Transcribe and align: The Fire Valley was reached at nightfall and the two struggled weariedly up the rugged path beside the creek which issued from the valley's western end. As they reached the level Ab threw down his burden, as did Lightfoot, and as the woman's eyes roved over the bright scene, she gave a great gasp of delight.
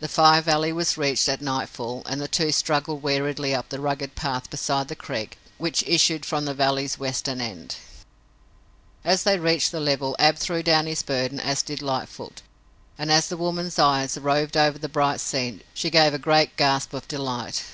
The 0.00 0.06
Fire 0.06 0.42
Valley 0.42 0.70
was 0.70 0.98
reached 0.98 1.26
at 1.30 1.40
nightfall 1.40 2.02
and 2.04 2.20
the 2.20 2.28
two 2.28 2.52
struggled 2.52 3.02
weariedly 3.02 3.54
up 3.54 3.70
the 3.70 3.80
rugged 3.80 4.14
path 4.14 4.50
beside 4.50 4.88
the 4.88 4.94
creek 4.94 5.38
which 5.56 5.82
issued 5.86 6.26
from 6.26 6.44
the 6.44 6.52
valley's 6.52 6.98
western 6.98 7.40
end. 7.40 7.76
As 9.02 9.22
they 9.22 9.38
reached 9.38 9.72
the 9.72 9.80
level 9.80 10.14
Ab 10.18 10.36
threw 10.36 10.62
down 10.62 10.84
his 10.84 11.02
burden, 11.02 11.40
as 11.40 11.62
did 11.62 11.80
Lightfoot, 11.80 12.42
and 12.98 13.10
as 13.10 13.28
the 13.28 13.38
woman's 13.38 13.78
eyes 13.78 14.18
roved 14.18 14.58
over 14.58 14.76
the 14.76 14.90
bright 14.90 15.20
scene, 15.20 15.62
she 15.72 15.88
gave 15.88 16.12
a 16.12 16.18
great 16.18 16.58
gasp 16.58 16.92
of 16.92 17.08
delight. 17.08 17.64